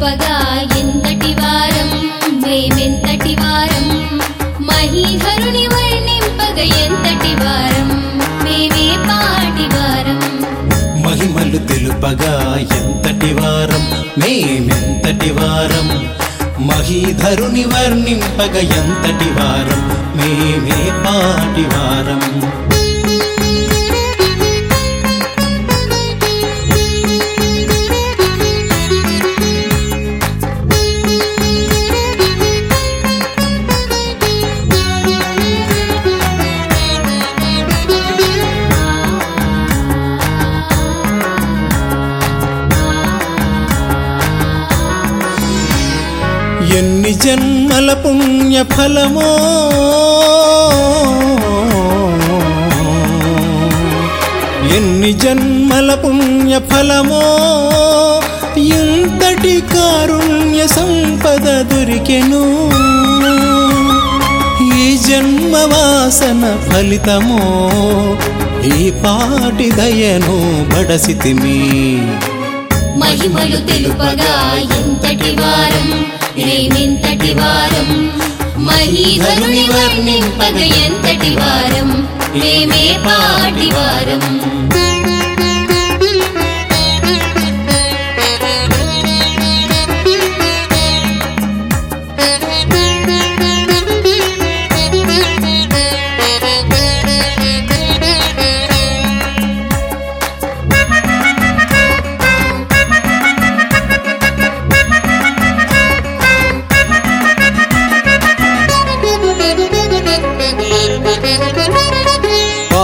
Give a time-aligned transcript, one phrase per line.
[0.00, 2.10] చెప్పగా ఎంతటి వారం
[2.40, 4.18] మేమెంతటి వారం?
[4.66, 7.88] మహీధరుని వర్ణింపగ ఎంతటి వారం?
[8.44, 10.20] మేమే పాటి వారం.
[11.02, 14.06] మహిమలు తెలుపగా ఎంతటి వారం?
[14.18, 16.10] మేమెంతటి వారం?
[16.66, 19.88] మహీధరుని వర్ణింపగ ఎంతటి వారం?
[20.16, 22.59] మేమే పాటి వారం.
[46.76, 49.36] ఎన్ని జన్మల పుణ్య ఫలమో.
[54.76, 57.22] ఎన్ని జన్మల పుణ్య ఫలమో.
[58.60, 62.70] ఇంతటి కారుణ్య సంపద దొరికెను.
[64.76, 67.70] ఈ జన్మ వాసన ఫలితమో.
[68.76, 71.60] ఈ పాటి దయను బడసితిమి.
[72.96, 78.20] మహిమలు తెలుపగా ఇంతటి వారం నేనింతటి వారం.
[78.64, 84.40] మహీధరుని వర్ణింపగ ఎంతటి వారం మేమే పాటి వారం.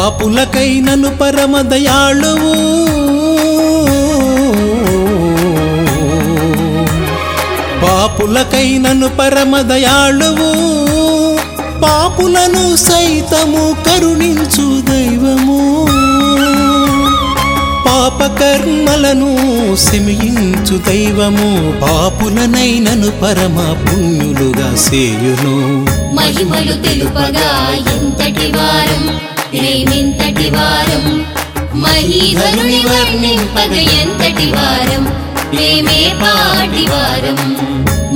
[0.07, 2.55] పాపులకైనను పరమదయాళువు.
[7.87, 10.53] పాపులకైనను పరమదయాళువు.
[11.81, 15.87] పాపులను సైతము కరుణించు దైవము.
[17.87, 19.37] పాపకర్మలను
[19.77, 21.81] శమించు దైవము.
[21.83, 29.36] పాపులనైనను పరమ పుణ్యులుగా సేయును మహిమలు తెలుపగా ఎంతటి వారం.
[29.53, 31.05] మేమెంతటి వారం
[31.83, 35.05] మహీధరుని వర్ణింపగ ఎంతటి వారం
[35.55, 37.39] మేమే పాటి వారం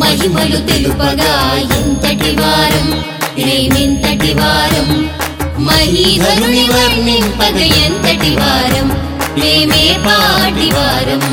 [0.01, 1.33] మహిమలు తెలుపగా
[1.79, 2.89] ఎంతటి వారం
[3.39, 4.89] మేమెంతటి వారం
[5.69, 8.89] మహీధరుని వర్ణింపగ ఎంతటి వారం
[9.39, 11.25] మేమే పాటి వారం